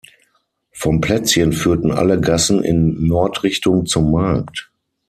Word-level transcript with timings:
Vom 0.71 0.99
Plätzchen 0.99 1.53
führten 1.53 1.91
alle 1.91 2.19
Gassen 2.19 2.63
in 2.63 3.05
Nordrichtung 3.05 3.85
zum 3.85 4.09
Markt. 4.09 4.71